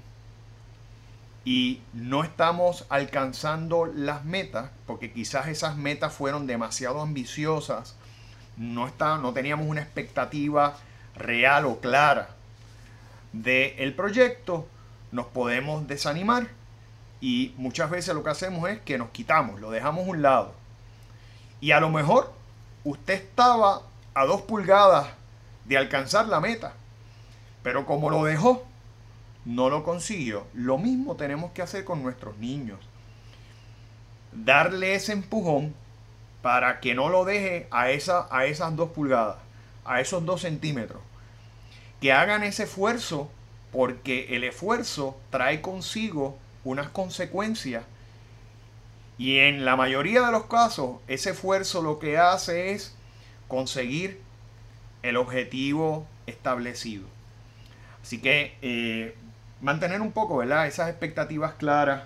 y 1.49 1.81
no 1.95 2.25
estamos 2.25 2.85
alcanzando 2.91 3.87
las 3.87 4.23
metas, 4.27 4.71
porque 4.85 5.11
quizás 5.11 5.49
esas 5.49 5.79
metas 5.79 6.13
fueron 6.13 6.47
demasiado 6.47 7.01
ambiciosas, 7.01 7.97
no, 8.59 8.87
está, 8.87 9.17
no 9.17 9.33
teníamos 9.33 9.67
una 9.67 9.81
expectativa 9.81 10.77
real 11.17 11.65
o 11.65 11.81
clara 11.81 12.29
del 13.33 13.95
proyecto, 13.95 14.69
nos 15.11 15.25
podemos 15.25 15.89
desanimar 15.89 16.49
y 17.19 17.55
muchas 17.57 17.89
veces 17.89 18.15
lo 18.15 18.23
que 18.23 18.29
hacemos 18.29 18.69
es 18.69 18.81
que 18.83 18.99
nos 18.99 19.09
quitamos, 19.09 19.59
lo 19.59 19.71
dejamos 19.71 20.07
a 20.07 20.11
un 20.11 20.21
lado. 20.21 20.53
Y 21.63 21.71
a 21.71 21.81
lo 21.81 21.89
mejor 21.89 22.31
usted 22.85 23.15
estaba 23.15 23.81
a 24.13 24.27
dos 24.27 24.43
pulgadas 24.43 25.07
de 25.65 25.79
alcanzar 25.79 26.29
la 26.29 26.41
meta, 26.41 26.75
pero 27.63 27.87
como 27.87 28.11
lo 28.11 28.25
dejó, 28.25 28.68
no 29.49 29.71
lo 29.71 29.83
consiguió. 29.83 30.47
Lo 30.53 30.77
mismo 30.77 31.17
tenemos 31.17 31.53
que 31.53 31.63
hacer 31.63 31.83
con 31.83 32.03
nuestros 32.03 32.37
niños. 32.37 32.79
Darle 34.31 34.95
ese 34.95 35.13
empujón 35.13 35.75
para 36.43 36.81
que 36.81 36.95
no 36.95 37.09
lo 37.09 37.25
deje 37.25 37.67
a, 37.71 37.91
esa, 37.91 38.29
a 38.31 38.45
esas 38.45 38.77
dos 38.77 38.91
pulgadas, 38.91 39.39
a 39.87 40.03
esos 40.03 40.27
dos 40.27 40.43
centímetros. 40.43 41.01
Que 41.99 42.13
hagan 42.13 42.43
ese 42.43 42.65
esfuerzo 42.65 43.31
porque 43.73 44.37
el 44.37 44.45
esfuerzo 44.45 45.19
trae 45.31 45.63
consigo 45.63 46.37
unas 46.63 46.91
consecuencias. 46.91 47.85
Y 49.17 49.39
en 49.39 49.65
la 49.65 49.77
mayoría 49.77 50.27
de 50.27 50.31
los 50.31 50.45
casos, 50.45 50.99
ese 51.09 51.31
esfuerzo 51.31 51.81
lo 51.81 51.99
que 51.99 52.19
hace 52.19 52.73
es 52.73 52.95
conseguir 53.49 54.21
el 55.03 55.17
objetivo 55.17 56.07
establecido. 56.27 57.07
Así 58.03 58.21
que 58.21 58.55
eh, 58.61 59.17
mantener 59.61 60.01
un 60.01 60.13
poco 60.13 60.39
¿verdad? 60.39 60.67
esas 60.67 60.89
expectativas 60.89 61.55
claras 61.55 62.03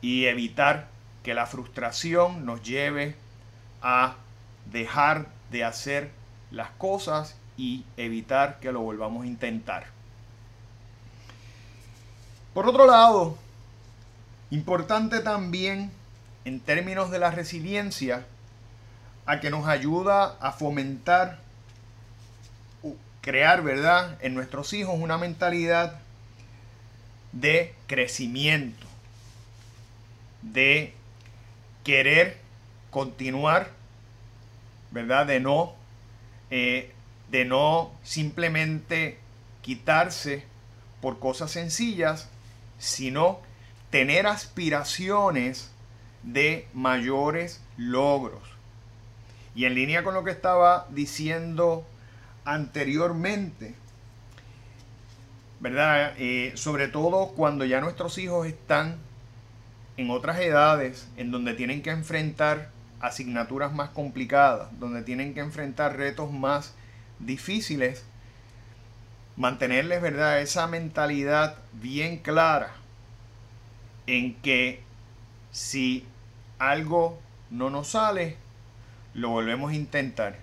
y 0.00 0.26
evitar 0.26 0.88
que 1.22 1.34
la 1.34 1.46
frustración 1.46 2.44
nos 2.44 2.62
lleve 2.62 3.14
a 3.82 4.16
dejar 4.70 5.26
de 5.50 5.64
hacer 5.64 6.10
las 6.50 6.70
cosas 6.70 7.36
y 7.56 7.84
evitar 7.96 8.58
que 8.60 8.72
lo 8.72 8.80
volvamos 8.80 9.24
a 9.24 9.26
intentar. 9.26 9.86
Por 12.54 12.68
otro 12.68 12.86
lado, 12.86 13.38
importante 14.50 15.20
también 15.20 15.90
en 16.44 16.60
términos 16.60 17.10
de 17.10 17.18
la 17.18 17.30
resiliencia, 17.30 18.26
a 19.26 19.40
que 19.40 19.50
nos 19.50 19.68
ayuda 19.68 20.36
a 20.40 20.52
fomentar, 20.52 21.38
crear, 23.20 23.62
¿verdad?, 23.62 24.18
en 24.20 24.34
nuestros 24.34 24.72
hijos 24.72 24.96
una 24.98 25.16
mentalidad 25.16 26.01
de 27.32 27.74
crecimiento, 27.86 28.86
de 30.42 30.94
querer 31.84 32.38
continuar, 32.90 33.70
¿verdad? 34.90 35.26
De 35.26 35.40
no, 35.40 35.74
eh, 36.50 36.92
de 37.30 37.44
no 37.44 37.92
simplemente 38.02 39.18
quitarse 39.62 40.44
por 41.00 41.18
cosas 41.18 41.50
sencillas, 41.50 42.28
sino 42.78 43.40
tener 43.90 44.26
aspiraciones 44.26 45.70
de 46.22 46.68
mayores 46.74 47.60
logros. 47.76 48.42
Y 49.54 49.64
en 49.64 49.74
línea 49.74 50.02
con 50.02 50.14
lo 50.14 50.24
que 50.24 50.30
estaba 50.30 50.86
diciendo 50.90 51.86
anteriormente, 52.44 53.74
¿verdad? 55.62 56.14
Eh, 56.18 56.52
sobre 56.56 56.88
todo 56.88 57.28
cuando 57.28 57.64
ya 57.64 57.80
nuestros 57.80 58.18
hijos 58.18 58.48
están 58.48 58.96
en 59.96 60.10
otras 60.10 60.40
edades, 60.40 61.08
en 61.16 61.30
donde 61.30 61.54
tienen 61.54 61.82
que 61.82 61.90
enfrentar 61.90 62.70
asignaturas 63.00 63.72
más 63.72 63.90
complicadas, 63.90 64.68
donde 64.80 65.02
tienen 65.02 65.34
que 65.34 65.40
enfrentar 65.40 65.96
retos 65.96 66.32
más 66.32 66.74
difíciles, 67.20 68.04
mantenerles, 69.36 70.02
¿verdad? 70.02 70.40
Esa 70.40 70.66
mentalidad 70.66 71.56
bien 71.74 72.18
clara 72.18 72.72
en 74.08 74.34
que 74.34 74.82
si 75.52 76.04
algo 76.58 77.20
no 77.50 77.70
nos 77.70 77.90
sale, 77.90 78.36
lo 79.14 79.28
volvemos 79.28 79.70
a 79.70 79.76
intentar. 79.76 80.38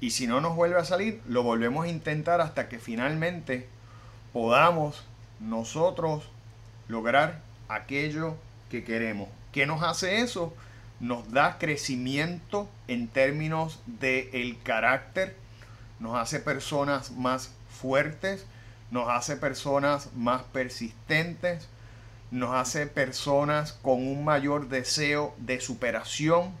Y 0.00 0.10
si 0.10 0.26
no 0.26 0.42
nos 0.42 0.54
vuelve 0.54 0.78
a 0.78 0.84
salir, 0.84 1.22
lo 1.26 1.42
volvemos 1.42 1.86
a 1.86 1.88
intentar 1.88 2.42
hasta 2.42 2.68
que 2.68 2.78
finalmente 2.78 3.68
podamos 4.32 5.04
nosotros 5.40 6.24
lograr 6.88 7.40
aquello 7.68 8.36
que 8.70 8.84
queremos. 8.84 9.28
¿Qué 9.52 9.66
nos 9.66 9.82
hace 9.82 10.20
eso? 10.20 10.54
Nos 11.00 11.30
da 11.32 11.58
crecimiento 11.58 12.68
en 12.88 13.08
términos 13.08 13.80
de 13.86 14.30
el 14.32 14.60
carácter, 14.62 15.36
nos 16.00 16.16
hace 16.16 16.40
personas 16.40 17.12
más 17.12 17.52
fuertes, 17.70 18.46
nos 18.90 19.08
hace 19.08 19.36
personas 19.36 20.10
más 20.14 20.42
persistentes, 20.42 21.68
nos 22.30 22.54
hace 22.54 22.86
personas 22.86 23.72
con 23.72 24.06
un 24.06 24.24
mayor 24.24 24.68
deseo 24.68 25.34
de 25.38 25.60
superación 25.60 26.52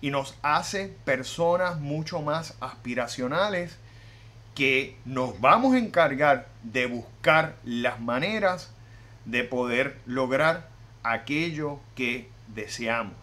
y 0.00 0.10
nos 0.10 0.36
hace 0.42 0.88
personas 1.04 1.80
mucho 1.80 2.20
más 2.20 2.54
aspiracionales 2.60 3.76
que 4.54 4.96
nos 5.04 5.40
vamos 5.40 5.74
a 5.74 5.78
encargar 5.78 6.48
de 6.62 6.86
buscar 6.86 7.56
las 7.64 8.00
maneras 8.00 8.70
de 9.24 9.44
poder 9.44 9.98
lograr 10.06 10.68
aquello 11.02 11.80
que 11.94 12.28
deseamos. 12.48 13.16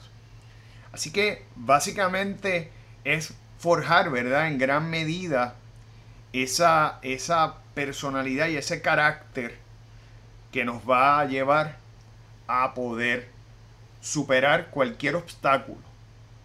Así 0.92 1.12
que 1.12 1.46
básicamente 1.56 2.72
es 3.04 3.34
forjar, 3.60 4.10
¿verdad? 4.10 4.48
En 4.48 4.58
gran 4.58 4.90
medida 4.90 5.56
esa, 6.34 7.00
esa 7.02 7.58
personalidad 7.74 8.48
y 8.48 8.58
ese 8.58 8.82
carácter 8.82 9.58
que 10.52 10.66
nos 10.66 10.90
va 10.90 11.20
a 11.20 11.26
llevar 11.26 11.78
a 12.48 12.74
poder 12.74 13.30
superar 14.02 14.70
cualquier 14.72 15.16
obstáculo, 15.16 15.82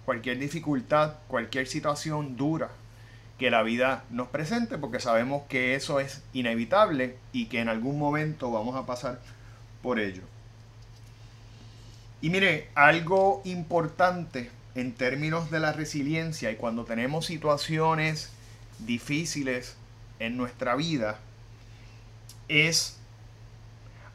cualquier 0.05 0.39
dificultad, 0.39 1.15
cualquier 1.29 1.67
situación 1.67 2.37
dura 2.37 2.71
que 3.39 3.51
la 3.51 3.63
vida 3.63 4.05
nos 4.11 4.29
presente, 4.29 4.79
porque 4.79 5.01
sabemos 5.01 5.43
que 5.49 5.75
eso 5.75 6.01
es 6.01 6.23
inevitable 6.33 7.17
y 7.33 7.47
que 7.47 7.61
en 7.61 7.69
algún 7.69 7.99
momento 7.99 8.51
vamos 8.51 8.77
a 8.77 8.87
pasar 8.87 9.21
por 9.83 9.99
ello. 9.99 10.23
Y 12.21 12.31
mire, 12.31 12.69
algo 12.75 13.43
importante 13.45 14.51
en 14.75 14.93
términos 14.95 15.51
de 15.51 15.61
la 15.61 15.73
resiliencia 15.73 16.51
y 16.51 16.57
cuando 16.57 16.85
tenemos 16.85 17.27
situaciones 17.27 18.31
difíciles 18.79 19.77
en 20.19 20.37
nuestra 20.37 20.75
vida 20.75 21.19
es 22.49 22.97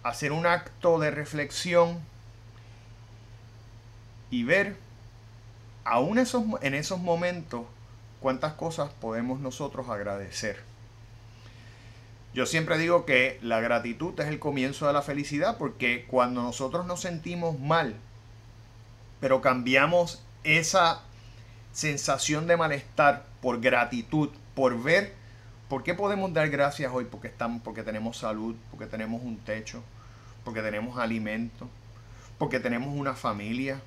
hacer 0.04 0.32
un 0.32 0.46
acto 0.46 1.00
de 1.00 1.12
reflexión 1.12 2.00
y 4.32 4.44
ver 4.44 4.76
aún 5.84 6.20
esos, 6.20 6.44
en 6.62 6.74
esos 6.74 7.00
momentos 7.00 7.66
cuántas 8.20 8.54
cosas 8.54 8.92
podemos 9.02 9.40
nosotros 9.40 9.90
agradecer. 9.90 10.62
Yo 12.34 12.46
siempre 12.46 12.78
digo 12.78 13.06
que 13.06 13.40
la 13.42 13.60
gratitud 13.60 14.20
es 14.20 14.28
el 14.28 14.40
comienzo 14.40 14.86
de 14.88 14.94
la 14.94 15.02
felicidad 15.02 15.58
porque 15.58 16.06
cuando 16.08 16.44
nosotros 16.44 16.86
nos 16.86 17.02
sentimos 17.02 17.60
mal, 17.60 17.96
pero 19.20 19.42
cambiamos 19.42 20.22
esa 20.44 21.02
sensación 21.74 22.48
de 22.48 22.58
malestar 22.58 23.26
por 23.42 23.60
gratitud, 23.62 24.30
por 24.56 24.82
ver 24.82 25.14
por 25.70 25.84
qué 25.84 25.94
podemos 25.94 26.34
dar 26.34 26.50
gracias 26.50 26.92
hoy, 26.94 27.06
porque 27.06 27.28
estamos, 27.28 27.62
porque 27.62 27.84
tenemos 27.84 28.18
salud, 28.18 28.56
porque 28.72 28.88
tenemos 28.88 29.22
un 29.24 29.38
techo, 29.38 29.84
porque 30.44 30.62
tenemos 30.62 30.98
alimento, 30.98 31.68
porque 32.38 32.60
tenemos 32.60 32.90
una 32.90 33.14
familia, 33.14 33.80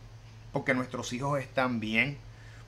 porque 0.53 0.75
nuestros 0.75 1.13
hijos 1.13 1.41
están 1.41 1.81
bien, 1.81 2.19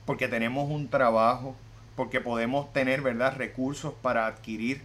porque 0.05 0.27
tenemos 0.27 0.69
un 0.69 0.89
trabajo, 0.89 1.55
porque 1.95 2.21
podemos 2.21 2.71
tener, 2.73 3.01
¿verdad?, 3.01 3.35
recursos 3.35 3.93
para 4.01 4.27
adquirir 4.27 4.81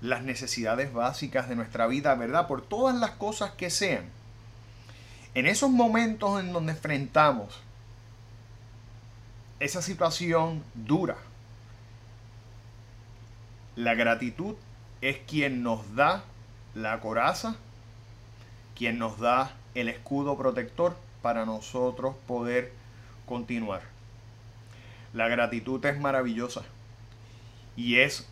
las 0.00 0.22
necesidades 0.22 0.92
básicas 0.92 1.48
de 1.48 1.56
nuestra 1.56 1.86
vida, 1.86 2.14
¿verdad? 2.14 2.46
Por 2.46 2.62
todas 2.62 2.94
las 2.94 3.12
cosas 3.12 3.52
que 3.52 3.70
sean. 3.70 4.04
En 5.34 5.46
esos 5.46 5.70
momentos 5.70 6.40
en 6.40 6.52
donde 6.52 6.72
enfrentamos 6.72 7.60
esa 9.60 9.80
situación 9.80 10.62
dura, 10.74 11.16
la 13.76 13.94
gratitud 13.94 14.56
es 15.00 15.18
quien 15.26 15.62
nos 15.62 15.96
da 15.96 16.22
la 16.74 17.00
coraza, 17.00 17.56
quien 18.76 18.98
nos 18.98 19.18
da 19.18 19.52
el 19.74 19.88
escudo 19.88 20.36
protector 20.36 20.96
para 21.22 21.46
nosotros 21.46 22.14
poder 22.26 22.72
continuar. 23.26 23.93
La 25.14 25.28
gratitud 25.28 25.84
es 25.86 25.98
maravillosa 25.98 26.62
y 27.76 27.98
es 27.98 28.28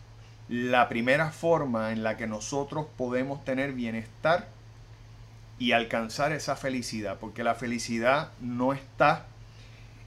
la 0.49 0.89
primera 0.89 1.31
forma 1.31 1.91
en 1.91 2.03
la 2.03 2.17
que 2.17 2.27
nosotros 2.27 2.85
podemos 2.97 3.43
tener 3.45 3.71
bienestar 3.71 4.47
y 5.57 5.71
alcanzar 5.71 6.33
esa 6.33 6.55
felicidad, 6.57 7.17
porque 7.19 7.43
la 7.43 7.55
felicidad 7.55 8.31
no 8.41 8.73
está 8.73 9.25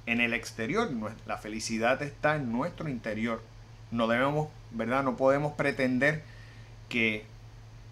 en 0.05 0.21
el 0.21 0.35
exterior, 0.35 0.91
la 1.27 1.39
felicidad 1.39 2.03
está 2.03 2.37
en 2.37 2.53
nuestro 2.53 2.89
interior. 2.89 3.43
No 3.91 4.07
debemos, 4.07 4.49
¿verdad? 4.71 5.03
No 5.03 5.17
podemos 5.17 5.55
pretender 5.55 6.23
que 6.89 7.25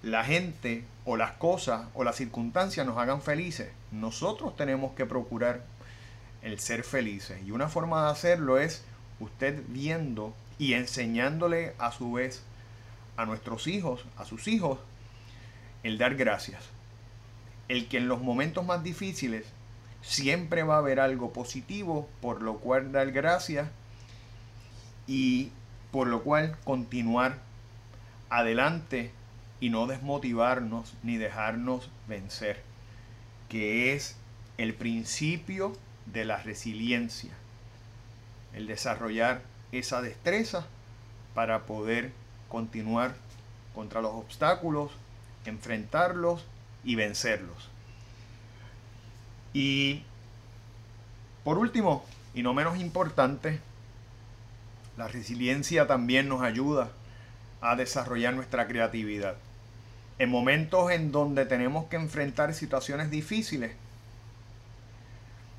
la 0.03 0.25
gente 0.25 0.85
o 1.07 1.17
las 1.17 1.33
cosas 1.33 1.87
o 1.95 2.05
las 2.05 2.17
circunstancias 2.17 2.87
nos 2.87 2.99
hagan 2.99 3.23
felices. 3.23 3.71
Nosotros 3.91 4.57
tenemos 4.57 4.93
que 4.93 5.07
procurar 5.07 5.63
el 6.45 6.61
ser 6.61 6.85
felices. 6.85 7.39
Y 7.45 7.51
una 7.51 7.69
forma 7.69 8.05
de 8.05 8.13
hacerlo 8.13 8.59
es 8.59 8.85
usted 9.19 9.63
viendo 9.69 10.35
y 10.59 10.75
enseñándole 10.75 11.75
a 11.79 11.91
su 11.91 12.13
vez 12.13 12.43
a 13.17 13.25
nuestros 13.25 13.67
hijos, 13.67 14.05
a 14.17 14.25
sus 14.25 14.47
hijos, 14.47 14.79
el 15.83 15.99
dar 15.99 16.15
gracias. 16.15 16.63
El 17.69 17.89
que 17.89 17.97
en 17.97 18.09
los 18.09 18.21
momentos 18.21 18.65
más 18.65 18.85
difíciles 18.85 19.47
siempre 20.03 20.63
va 20.63 20.77
a 20.77 20.79
haber 20.79 21.01
algo 21.01 21.33
positivo 21.33 22.09
por 22.21 22.43
lo 22.43 22.59
cual 22.59 22.93
dar 22.93 23.11
gracias 23.11 23.69
y 25.07 25.51
por 25.91 26.09
lo 26.09 26.23
cual 26.23 26.57
continuar 26.65 27.39
adelante 28.29 29.13
y 29.61 29.71
no 29.71 29.87
desmotivarnos 29.87 30.95
ni 31.03 31.17
dejarnos 31.17 31.89
vencer, 32.07 32.63
que 33.49 33.95
es 33.95 34.17
el 34.59 34.75
principio 34.75 35.73
de 36.07 36.25
la 36.25 36.43
resiliencia, 36.43 37.33
el 38.53 38.67
desarrollar 38.67 39.43
esa 39.73 40.03
destreza 40.03 40.67
para 41.35 41.63
poder 41.63 42.13
continuar 42.49 43.15
contra 43.75 44.01
los 44.01 44.15
obstáculos, 44.15 44.93
enfrentarlos 45.45 46.45
y 46.85 46.95
vencerlos. 46.95 47.69
Y 49.53 50.03
por 51.43 51.59
último, 51.59 52.05
y 52.35 52.43
no 52.43 52.55
menos 52.55 52.79
importante, 52.79 53.61
la 54.97 55.09
resiliencia 55.09 55.87
también 55.87 56.29
nos 56.29 56.43
ayuda 56.43 56.91
a 57.61 57.77
desarrollar 57.77 58.35
nuestra 58.35 58.67
creatividad. 58.67 59.37
En 60.19 60.31
momentos 60.31 60.93
en 60.93 61.11
donde 61.11 61.45
tenemos 61.47 61.87
que 61.87 61.97
enfrentar 61.97 62.55
situaciones 62.55 63.11
difíciles, 63.11 63.73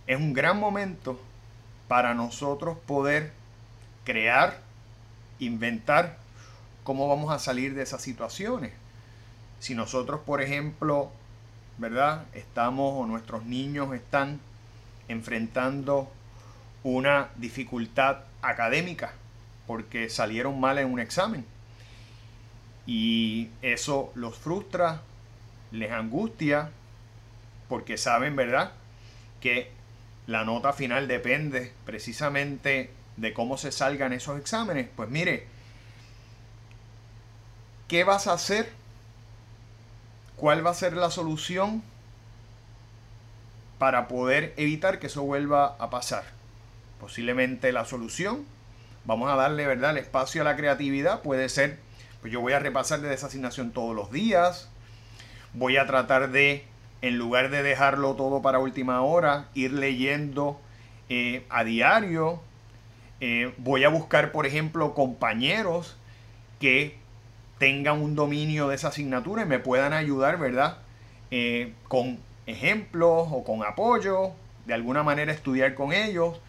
es 0.08 0.18
un 0.18 0.34
gran 0.34 0.60
momento 0.60 1.20
para 1.88 2.14
nosotros 2.14 2.78
poder 2.86 3.32
crear, 4.04 4.60
inventar 5.40 6.18
cómo 6.84 7.08
vamos 7.08 7.34
a 7.34 7.40
salir 7.40 7.74
de 7.74 7.84
esas 7.84 8.02
situaciones. 8.02 8.72
Si 9.60 9.76
nosotros, 9.76 10.22
por 10.26 10.42
ejemplo, 10.42 11.12
¿verdad? 11.78 12.26
Estamos 12.34 12.94
o 12.96 13.06
nuestros 13.06 13.46
niños 13.46 13.94
están 13.94 14.40
enfrentando 15.08 16.12
una 16.84 17.30
dificultad 17.36 18.20
académica 18.42 19.14
porque 19.66 20.10
salieron 20.10 20.60
mal 20.60 20.78
en 20.78 20.92
un 20.92 21.00
examen 21.00 21.46
y 22.86 23.50
eso 23.62 24.12
los 24.16 24.38
frustra, 24.38 25.02
les 25.72 25.92
angustia, 25.92 26.70
porque 27.68 27.98
saben, 27.98 28.36
¿verdad?, 28.36 28.72
que 29.42 29.72
la 30.28 30.44
nota 30.44 30.74
final 30.74 31.08
depende 31.08 31.74
precisamente 31.86 32.92
de 33.18 33.34
cómo 33.34 33.58
se 33.58 33.72
salgan 33.72 34.14
esos 34.14 34.40
exámenes. 34.40 34.88
Pues 34.96 35.10
mire, 35.10 35.48
¿qué 37.88 38.04
vas 38.04 38.28
a 38.28 38.34
hacer? 38.34 38.72
¿Cuál 40.36 40.66
va 40.66 40.72
a 40.72 40.76
ser 40.76 40.94
la 40.94 41.12
solución 41.12 41.84
para 43.80 44.08
poder 44.08 44.54
evitar 44.58 45.00
que 45.00 45.08
eso 45.08 45.24
vuelva 45.24 45.76
a 45.80 45.90
pasar? 45.90 46.24
Posiblemente 47.00 47.72
la 47.72 47.86
solución, 47.86 48.46
vamos 49.06 49.32
a 49.32 49.36
darle, 49.36 49.68
¿verdad?, 49.68 49.92
el 49.92 49.98
espacio 49.98 50.42
a 50.42 50.46
la 50.46 50.56
creatividad, 50.56 51.22
puede 51.22 51.50
ser 51.50 51.86
pues 52.26 52.34
yo 52.34 52.42
voy 52.42 52.54
a 52.54 52.60
repasar 52.60 53.02
de 53.02 53.14
esa 53.14 53.28
asignación 53.28 53.70
todos 53.70 53.96
los 53.96 54.10
días. 54.10 54.68
Voy 55.54 55.78
a 55.78 55.86
tratar 55.86 56.32
de, 56.32 56.66
en 57.02 57.18
lugar 57.18 57.50
de 57.50 57.64
dejarlo 57.64 58.16
todo 58.16 58.42
para 58.42 58.60
última 58.60 59.02
hora, 59.02 59.50
ir 59.54 59.74
leyendo 59.74 60.60
eh, 61.10 61.46
a 61.50 61.64
diario. 61.64 62.42
Eh, 63.22 63.54
voy 63.58 63.84
a 63.84 63.90
buscar, 63.90 64.32
por 64.32 64.46
ejemplo, 64.46 64.94
compañeros 64.94 65.98
que 66.60 66.98
tengan 67.60 68.02
un 68.02 68.16
dominio 68.16 68.68
de 68.68 68.76
esa 68.76 68.90
asignatura 68.90 69.44
y 69.44 69.46
me 69.46 69.60
puedan 69.60 69.94
ayudar, 69.94 70.38
¿verdad? 70.38 70.80
Eh, 71.32 71.74
con 71.88 72.20
ejemplos 72.46 73.28
o 73.32 73.44
con 73.44 73.64
apoyo, 73.64 74.32
de 74.66 74.74
alguna 74.74 75.04
manera 75.04 75.32
estudiar 75.32 75.76
con 75.76 75.94
ellos. 75.94 76.40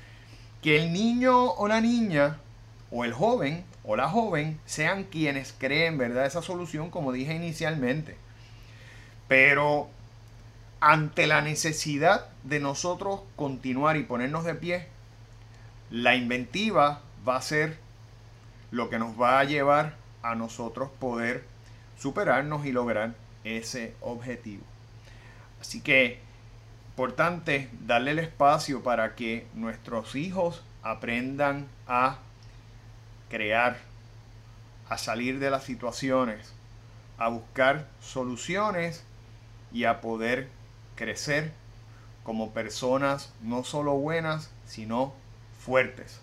Que 0.62 0.82
el 0.82 0.92
niño 0.92 1.52
o 1.52 1.68
la 1.68 1.80
niña 1.80 2.38
o 2.90 3.04
el 3.04 3.12
joven 3.12 3.64
o 3.84 3.94
la 3.94 4.08
joven 4.08 4.58
sean 4.64 5.04
quienes 5.04 5.54
creen, 5.56 5.96
¿verdad?, 5.96 6.26
esa 6.26 6.42
solución, 6.42 6.90
como 6.90 7.12
dije 7.12 7.34
inicialmente. 7.34 8.16
Pero 9.28 9.88
ante 10.80 11.26
la 11.26 11.40
necesidad 11.40 12.28
de 12.44 12.60
nosotros 12.60 13.20
continuar 13.36 13.96
y 13.96 14.02
ponernos 14.02 14.44
de 14.44 14.54
pie, 14.54 14.88
la 15.90 16.14
inventiva 16.14 17.00
va 17.26 17.36
a 17.36 17.42
ser 17.42 17.78
lo 18.70 18.90
que 18.90 18.98
nos 18.98 19.20
va 19.20 19.38
a 19.40 19.44
llevar 19.44 19.96
a 20.22 20.34
nosotros 20.34 20.90
poder 20.98 21.44
superarnos 21.98 22.66
y 22.66 22.72
lograr 22.72 23.14
ese 23.44 23.94
objetivo. 24.00 24.64
Así 25.60 25.80
que, 25.80 26.20
importante, 26.90 27.70
darle 27.86 28.10
el 28.10 28.18
espacio 28.18 28.82
para 28.82 29.14
que 29.14 29.46
nuestros 29.54 30.14
hijos 30.14 30.62
aprendan 30.82 31.66
a 31.86 32.18
crear, 33.30 33.78
a 34.88 34.98
salir 34.98 35.38
de 35.38 35.50
las 35.50 35.64
situaciones, 35.64 36.52
a 37.18 37.28
buscar 37.28 37.88
soluciones 38.00 39.04
y 39.72 39.84
a 39.84 40.00
poder 40.00 40.48
crecer 40.96 41.52
como 42.24 42.50
personas 42.50 43.32
no 43.40 43.62
solo 43.62 43.92
buenas, 43.94 44.50
sino 44.66 45.14
fuertes. 45.60 46.20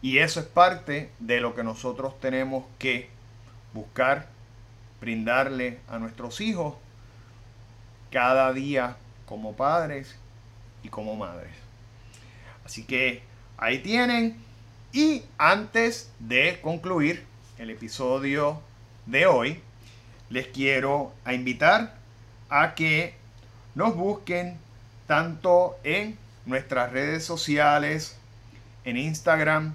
Y 0.00 0.18
eso 0.18 0.40
es 0.40 0.46
parte 0.46 1.10
de 1.18 1.40
lo 1.40 1.54
que 1.54 1.62
nosotros 1.62 2.18
tenemos 2.20 2.64
que 2.78 3.10
buscar, 3.74 4.28
brindarle 5.00 5.78
a 5.88 5.98
nuestros 5.98 6.40
hijos 6.40 6.74
cada 8.10 8.52
día 8.52 8.96
como 9.26 9.54
padres 9.54 10.16
y 10.82 10.88
como 10.88 11.16
madres. 11.16 11.52
Así 12.64 12.84
que 12.84 13.22
ahí 13.58 13.80
tienen 13.80 14.42
y 14.92 15.22
antes 15.38 16.10
de 16.18 16.60
concluir 16.62 17.24
el 17.58 17.70
episodio 17.70 18.60
de 19.06 19.26
hoy, 19.26 19.60
les 20.30 20.46
quiero 20.46 21.12
invitar 21.26 21.94
a 22.48 22.74
que 22.74 23.19
nos 23.74 23.96
busquen 23.96 24.58
tanto 25.06 25.76
en 25.84 26.16
nuestras 26.46 26.92
redes 26.92 27.24
sociales, 27.24 28.16
en 28.84 28.96
Instagram 28.96 29.74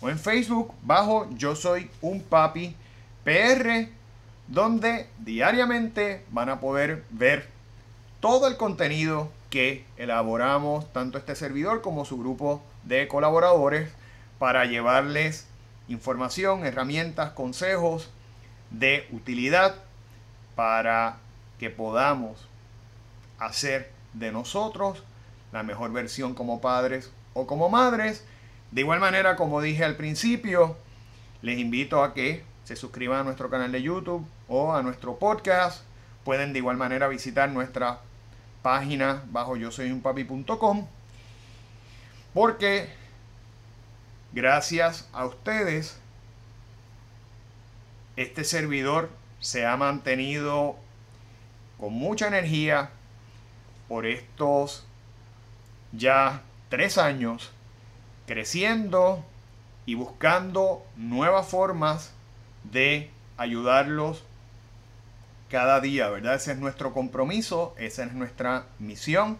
o 0.00 0.10
en 0.10 0.18
Facebook, 0.18 0.72
bajo 0.82 1.28
Yo 1.36 1.56
Soy 1.56 1.90
un 2.00 2.22
Papi 2.22 2.74
PR, 3.24 3.88
donde 4.48 5.08
diariamente 5.18 6.24
van 6.30 6.48
a 6.48 6.60
poder 6.60 7.04
ver 7.10 7.48
todo 8.20 8.46
el 8.48 8.56
contenido 8.56 9.30
que 9.50 9.84
elaboramos, 9.96 10.92
tanto 10.92 11.18
este 11.18 11.34
servidor 11.36 11.80
como 11.80 12.04
su 12.04 12.18
grupo 12.18 12.62
de 12.82 13.08
colaboradores 13.08 13.90
para 14.38 14.64
llevarles 14.64 15.46
información, 15.88 16.64
herramientas, 16.66 17.30
consejos 17.30 18.10
de 18.70 19.06
utilidad 19.12 19.76
para 20.54 21.18
que 21.58 21.70
podamos 21.70 22.48
hacer 23.38 23.90
de 24.12 24.32
nosotros 24.32 25.02
la 25.52 25.62
mejor 25.62 25.92
versión 25.92 26.34
como 26.34 26.60
padres 26.60 27.10
o 27.32 27.46
como 27.46 27.68
madres. 27.68 28.24
De 28.70 28.80
igual 28.80 29.00
manera, 29.00 29.36
como 29.36 29.60
dije 29.60 29.84
al 29.84 29.96
principio, 29.96 30.76
les 31.42 31.58
invito 31.58 32.02
a 32.02 32.14
que 32.14 32.44
se 32.64 32.76
suscriban 32.76 33.20
a 33.20 33.24
nuestro 33.24 33.50
canal 33.50 33.70
de 33.70 33.82
YouTube 33.82 34.26
o 34.48 34.74
a 34.74 34.82
nuestro 34.82 35.18
podcast. 35.18 35.84
Pueden 36.24 36.52
de 36.52 36.58
igual 36.60 36.76
manera 36.76 37.06
visitar 37.08 37.50
nuestra 37.50 38.00
página 38.62 39.22
bajo 39.30 39.56
yo 39.56 39.70
soy 39.70 39.92
un 39.92 40.00
papi.com 40.00 40.86
porque 42.32 42.88
gracias 44.32 45.06
a 45.12 45.26
ustedes 45.26 45.98
este 48.16 48.42
servidor 48.42 49.10
se 49.38 49.66
ha 49.66 49.76
mantenido 49.76 50.76
con 51.78 51.92
mucha 51.92 52.26
energía 52.26 52.90
por 53.88 54.06
estos 54.06 54.84
ya 55.92 56.42
tres 56.68 56.98
años 56.98 57.50
creciendo 58.26 59.24
y 59.86 59.94
buscando 59.94 60.84
nuevas 60.96 61.46
formas 61.46 62.12
de 62.64 63.10
ayudarlos 63.36 64.24
cada 65.50 65.80
día, 65.80 66.08
¿verdad? 66.08 66.34
Ese 66.34 66.52
es 66.52 66.58
nuestro 66.58 66.92
compromiso, 66.92 67.74
esa 67.78 68.04
es 68.04 68.12
nuestra 68.12 68.66
misión. 68.78 69.38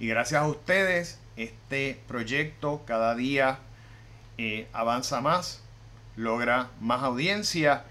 Y 0.00 0.08
gracias 0.08 0.42
a 0.42 0.48
ustedes, 0.48 1.20
este 1.36 2.00
proyecto 2.08 2.82
cada 2.86 3.14
día 3.14 3.58
eh, 4.38 4.66
avanza 4.72 5.20
más, 5.20 5.62
logra 6.16 6.70
más 6.80 7.02
audiencia 7.02 7.84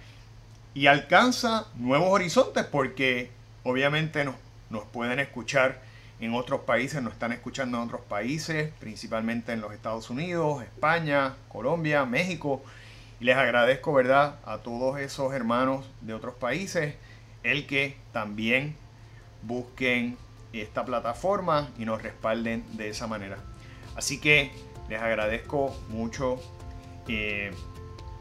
y 0.73 0.87
alcanza 0.87 1.67
nuevos 1.75 2.09
horizontes 2.09 2.65
porque 2.65 3.31
obviamente 3.63 4.25
nos, 4.25 4.35
nos 4.69 4.83
pueden 4.85 5.19
escuchar 5.19 5.81
en 6.19 6.33
otros 6.33 6.61
países, 6.61 7.01
nos 7.01 7.13
están 7.13 7.33
escuchando 7.33 7.77
en 7.77 7.83
otros 7.83 8.01
países, 8.01 8.71
principalmente 8.79 9.51
en 9.51 9.61
los 9.61 9.73
Estados 9.73 10.09
Unidos, 10.09 10.63
España, 10.63 11.35
Colombia, 11.49 12.05
México. 12.05 12.63
Les 13.19 13.35
agradezco, 13.35 13.93
¿verdad?, 13.93 14.39
a 14.45 14.59
todos 14.59 14.99
esos 14.99 15.33
hermanos 15.33 15.85
de 16.01 16.13
otros 16.13 16.35
países, 16.35 16.95
el 17.43 17.67
que 17.67 17.97
también 18.11 18.75
busquen 19.41 20.17
esta 20.53 20.85
plataforma 20.85 21.69
y 21.77 21.85
nos 21.85 22.01
respalden 22.01 22.63
de 22.77 22.89
esa 22.89 23.07
manera. 23.07 23.37
Así 23.95 24.19
que 24.19 24.51
les 24.89 25.01
agradezco 25.01 25.75
mucho, 25.89 26.39
eh, 27.07 27.51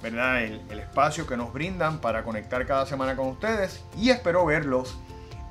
¿verdad?, 0.03 0.43
el 0.43 0.79
espacio 0.81 1.27
que 1.27 1.37
nos 1.37 1.53
brindan 1.53 2.01
para 2.01 2.25
conectar 2.25 2.67
cada 2.67 2.87
semana 2.87 3.15
con 3.15 3.29
ustedes 3.29 3.85
y 3.97 4.11
espero 4.11 4.45
verlos 4.45 4.97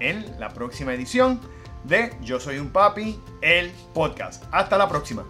en 0.03 0.39
la 0.39 0.49
próxima 0.49 0.93
edición 0.93 1.39
de 1.83 2.13
Yo 2.21 2.39
Soy 2.39 2.59
un 2.59 2.69
Papi, 2.69 3.19
el 3.41 3.71
podcast. 3.93 4.43
Hasta 4.51 4.77
la 4.77 4.87
próxima. 4.87 5.25